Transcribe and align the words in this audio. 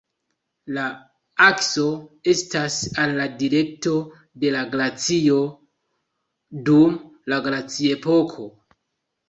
La 0.77 0.85
akso 1.47 1.83
estas 2.33 2.77
al 3.03 3.13
la 3.19 3.27
direkto 3.43 3.93
de 4.45 4.55
la 4.57 4.65
glacio 4.73 5.39
dum 6.73 6.99
la 7.35 7.43
glaciepoko. 7.51 8.51